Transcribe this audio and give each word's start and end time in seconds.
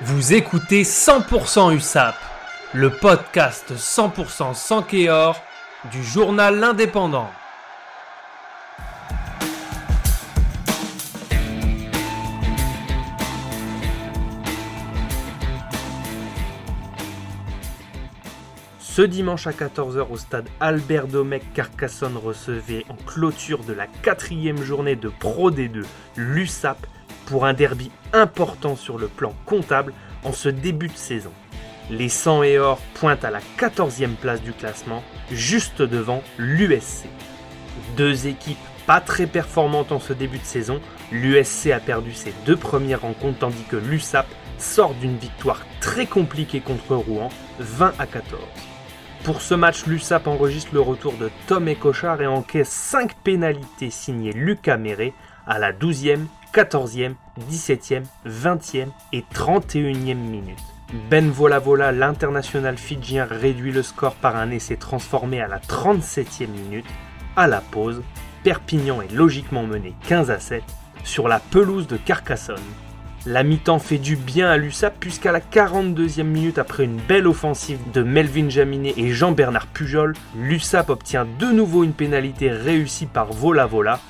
Vous 0.00 0.32
écoutez 0.32 0.82
100% 0.82 1.76
USAP, 1.76 2.16
le 2.72 2.90
podcast 2.90 3.72
100% 3.76 4.54
sans 4.54 4.82
Kéor 4.82 5.40
du 5.92 6.02
journal 6.02 6.58
L'Indépendant. 6.58 7.30
Ce 18.80 19.02
dimanche 19.02 19.46
à 19.46 19.52
14h 19.52 20.10
au 20.10 20.16
stade 20.16 20.48
Albert 20.58 21.06
Domecq, 21.06 21.44
Carcassonne 21.54 22.16
recevait 22.16 22.84
en 22.88 22.96
clôture 23.06 23.62
de 23.62 23.72
la 23.72 23.86
quatrième 23.86 24.62
journée 24.62 24.96
de 24.96 25.08
Pro 25.08 25.50
D2 25.50 25.84
l'USAP 26.16 26.78
pour 27.26 27.46
un 27.46 27.52
derby 27.52 27.90
important 28.12 28.76
sur 28.76 28.98
le 28.98 29.08
plan 29.08 29.34
comptable 29.46 29.92
en 30.24 30.32
ce 30.32 30.48
début 30.48 30.88
de 30.88 30.96
saison. 30.96 31.32
Les 31.90 32.08
100 32.08 32.42
et 32.44 32.58
or 32.58 32.78
pointent 32.94 33.24
à 33.24 33.30
la 33.30 33.40
14e 33.58 34.14
place 34.14 34.42
du 34.42 34.52
classement, 34.52 35.02
juste 35.30 35.82
devant 35.82 36.22
l'USC. 36.38 37.06
Deux 37.96 38.26
équipes 38.26 38.58
pas 38.86 39.00
très 39.00 39.26
performantes 39.26 39.92
en 39.92 40.00
ce 40.00 40.12
début 40.12 40.38
de 40.38 40.44
saison, 40.44 40.80
l'USC 41.12 41.68
a 41.68 41.80
perdu 41.80 42.12
ses 42.12 42.32
deux 42.46 42.56
premières 42.56 43.02
rencontres 43.02 43.38
tandis 43.40 43.64
que 43.64 43.76
l'USAP 43.76 44.26
sort 44.58 44.94
d'une 44.94 45.16
victoire 45.16 45.60
très 45.80 46.06
compliquée 46.06 46.60
contre 46.60 46.94
Rouen, 46.94 47.28
20 47.58 47.94
à 47.98 48.06
14. 48.06 48.40
Pour 49.24 49.40
ce 49.40 49.54
match, 49.54 49.86
l'USAP 49.86 50.26
enregistre 50.26 50.74
le 50.74 50.80
retour 50.80 51.12
de 51.14 51.30
Tom 51.46 51.68
Ecochard 51.68 52.22
et 52.22 52.26
encaisse 52.26 52.68
5 52.68 53.14
pénalités 53.22 53.90
signées 53.90 54.32
Lucas 54.32 54.78
Méré 54.78 55.14
à 55.46 55.58
la 55.58 55.72
12e, 55.72 56.26
14e, 56.52 57.14
17e, 57.50 58.02
20e 58.26 58.88
et 59.12 59.24
31e 59.34 60.14
minute. 60.14 60.62
Ben 61.08 61.30
Volavola, 61.30 61.92
l'international 61.92 62.76
fidjien, 62.76 63.24
réduit 63.24 63.72
le 63.72 63.82
score 63.82 64.14
par 64.14 64.36
un 64.36 64.50
essai 64.50 64.76
transformé 64.76 65.40
à 65.40 65.48
la 65.48 65.58
37e 65.58 66.48
minute. 66.48 66.84
À 67.36 67.46
la 67.46 67.62
pause, 67.62 68.02
Perpignan 68.44 69.00
est 69.00 69.12
logiquement 69.12 69.62
mené 69.62 69.94
15 70.08 70.30
à 70.30 70.38
7 70.38 70.62
sur 71.04 71.26
la 71.26 71.38
pelouse 71.38 71.86
de 71.86 71.96
Carcassonne. 71.96 72.58
La 73.24 73.44
mi-temps 73.44 73.78
fait 73.78 73.98
du 73.98 74.16
bien 74.16 74.50
à 74.50 74.58
l'USAP 74.58 74.96
puisqu'à 75.00 75.32
la 75.32 75.40
42e 75.40 76.24
minute 76.24 76.58
après 76.58 76.84
une 76.84 77.00
belle 77.00 77.28
offensive 77.28 77.78
de 77.94 78.02
Melvin 78.02 78.50
Jaminet 78.50 78.94
et 78.96 79.12
Jean-Bernard 79.12 79.68
Pujol, 79.68 80.14
l'USAP 80.36 80.90
obtient 80.90 81.24
de 81.38 81.46
nouveau 81.46 81.84
une 81.84 81.94
pénalité 81.94 82.50
réussie 82.50 83.06
par 83.06 83.32
Vola 83.32 83.64
Vola. 83.64 84.00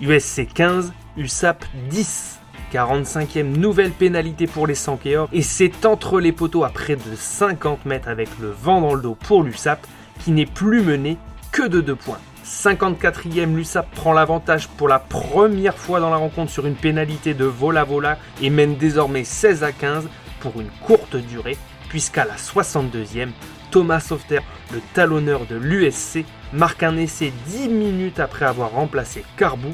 USC 0.00 0.48
15, 0.54 0.94
USAP 1.16 1.64
10. 1.88 2.38
45e 2.72 3.56
nouvelle 3.58 3.90
pénalité 3.90 4.46
pour 4.46 4.66
les 4.66 4.76
Sankeors 4.76 5.28
et 5.32 5.42
c'est 5.42 5.84
entre 5.84 6.20
les 6.20 6.30
poteaux 6.30 6.62
à 6.62 6.68
près 6.68 6.94
de 6.94 7.16
50 7.16 7.84
mètres 7.84 8.08
avec 8.08 8.28
le 8.40 8.50
vent 8.50 8.80
dans 8.80 8.94
le 8.94 9.02
dos 9.02 9.16
pour 9.16 9.42
l'USAP 9.42 9.84
qui 10.20 10.30
n'est 10.30 10.46
plus 10.46 10.82
mené 10.82 11.16
que 11.50 11.66
de 11.66 11.80
2 11.80 11.96
points. 11.96 12.20
54e, 12.44 13.54
l'USAP 13.54 13.90
prend 13.92 14.12
l'avantage 14.12 14.68
pour 14.68 14.88
la 14.88 14.98
première 14.98 15.76
fois 15.76 16.00
dans 16.00 16.10
la 16.10 16.16
rencontre 16.16 16.50
sur 16.50 16.66
une 16.66 16.74
pénalité 16.74 17.34
de 17.34 17.44
vola-vola 17.44 18.18
et 18.40 18.50
mène 18.50 18.76
désormais 18.76 19.24
16 19.24 19.62
à 19.62 19.72
15 19.72 20.08
pour 20.40 20.60
une 20.60 20.70
courte 20.84 21.16
durée, 21.16 21.56
puisqu'à 21.88 22.24
la 22.24 22.36
62e, 22.36 23.28
Thomas 23.70 24.00
Softer, 24.00 24.40
le 24.72 24.80
talonneur 24.94 25.46
de 25.46 25.56
l'USC, 25.56 26.24
marque 26.52 26.82
un 26.82 26.96
essai 26.96 27.32
10 27.46 27.68
minutes 27.68 28.20
après 28.20 28.46
avoir 28.46 28.72
remplacé 28.72 29.24
Carbou. 29.36 29.72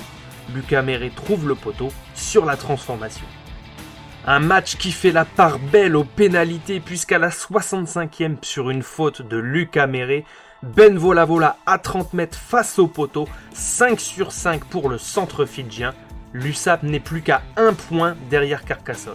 Lucas 0.55 0.83
Méré 0.83 1.11
trouve 1.15 1.49
le 1.49 1.55
poteau 1.55 1.89
sur 2.15 2.45
la 2.45 2.57
transformation. 2.57 3.27
Un 4.27 4.41
match 4.41 4.77
qui 4.77 4.91
fait 4.91 5.13
la 5.13 5.25
part 5.25 5.59
belle 5.59 5.95
aux 5.95 6.05
pénalités 6.05 6.81
puisqu'à 6.81 7.19
la 7.19 7.29
65e 7.29 8.37
sur 8.43 8.71
une 8.71 8.83
faute 8.83 9.23
de 9.23 9.37
Lucas 9.37 9.87
Méré, 9.87 10.25
ben 10.63 10.99
Volavola 10.99 11.57
à 11.67 11.79
30 11.79 12.13
mètres 12.13 12.39
face 12.39 12.79
au 12.79 12.89
poteau, 12.89 13.29
5 13.53 14.01
sur 14.01 14.33
5 14.33 14.65
pour 14.65 14.89
le 14.89 14.99
centre 14.99 15.45
fidjien. 15.45 15.95
L'USAP 16.33 16.83
n'est 16.83 17.01
plus 17.01 17.23
qu'à 17.23 17.43
1 17.57 17.75
point 17.75 18.17
derrière 18.29 18.65
Carcassonne. 18.65 19.15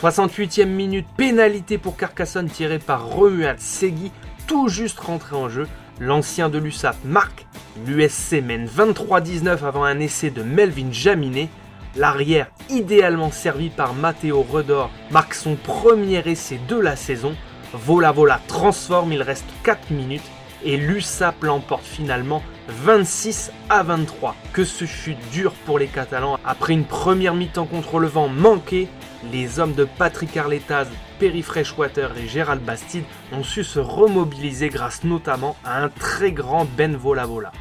68e 0.00 0.66
minute, 0.66 1.06
pénalité 1.16 1.78
pour 1.78 1.96
Carcassonne 1.96 2.48
tirée 2.48 2.78
par 2.78 3.06
Romuald 3.06 3.60
Segui, 3.60 4.10
tout 4.46 4.68
juste 4.68 4.98
rentré 4.98 5.36
en 5.36 5.48
jeu. 5.48 5.68
L'ancien 6.00 6.48
de 6.48 6.58
l'USAP 6.58 6.96
marque. 7.04 7.46
L'USC 7.86 8.42
mène 8.42 8.66
23-19 8.66 9.64
avant 9.64 9.84
un 9.84 9.98
essai 9.98 10.30
de 10.30 10.42
Melvin 10.42 10.92
Jaminet. 10.92 11.48
L'arrière, 11.96 12.50
idéalement 12.68 13.30
servi 13.30 13.70
par 13.70 13.94
Matteo 13.94 14.42
Redor, 14.42 14.90
marque 15.10 15.34
son 15.34 15.56
premier 15.56 16.22
essai 16.26 16.60
de 16.68 16.76
la 16.76 16.96
saison. 16.96 17.34
Vola 17.72 18.12
Vola 18.12 18.40
transforme, 18.46 19.14
il 19.14 19.22
reste 19.22 19.46
4 19.62 19.90
minutes 19.90 20.30
et 20.64 20.76
l'USAP 20.76 21.42
l'emporte 21.44 21.84
finalement 21.84 22.42
26 22.68 23.50
à 23.70 23.82
23. 23.82 24.36
Que 24.52 24.64
ce 24.64 24.84
fut 24.84 25.16
dur 25.32 25.52
pour 25.64 25.78
les 25.78 25.86
Catalans 25.86 26.38
après 26.44 26.74
une 26.74 26.84
première 26.84 27.34
mi-temps 27.34 27.66
contre 27.66 27.98
le 27.98 28.06
vent 28.06 28.28
manquée. 28.28 28.88
Les 29.30 29.58
hommes 29.60 29.74
de 29.74 29.84
Patrick 29.84 30.36
Arletaz, 30.36 30.88
Perry 31.20 31.42
Freshwater 31.42 32.16
et 32.16 32.26
Gérald 32.26 32.62
Bastide 32.62 33.04
ont 33.32 33.44
su 33.44 33.62
se 33.62 33.78
remobiliser 33.78 34.68
grâce 34.68 35.04
notamment 35.04 35.56
à 35.64 35.82
un 35.82 35.88
très 35.88 36.32
grand 36.32 36.66
Ben 36.76 36.96
Vola 36.96 37.26
Vola. 37.26 37.52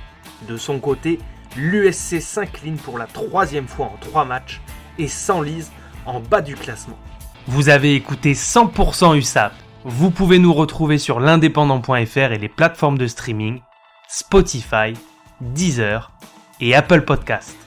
De 0.47 0.57
son 0.57 0.79
côté, 0.79 1.19
l'USC 1.55 2.21
s'incline 2.21 2.77
pour 2.77 2.97
la 2.97 3.05
troisième 3.05 3.67
fois 3.67 3.87
en 3.87 3.97
trois 3.99 4.25
matchs 4.25 4.61
et 4.97 5.07
s'enlise 5.07 5.71
en 6.05 6.19
bas 6.19 6.41
du 6.41 6.55
classement. 6.55 6.97
Vous 7.47 7.69
avez 7.69 7.95
écouté 7.95 8.33
100% 8.33 9.17
USAP 9.17 9.53
vous 9.83 10.11
pouvez 10.11 10.37
nous 10.37 10.53
retrouver 10.53 10.99
sur 10.99 11.19
l'indépendant.fr 11.19 12.31
et 12.31 12.37
les 12.37 12.49
plateformes 12.49 12.99
de 12.99 13.07
streaming, 13.07 13.61
Spotify, 14.07 14.93
Deezer 15.39 16.11
et 16.59 16.75
Apple 16.75 17.01
Podcast. 17.01 17.60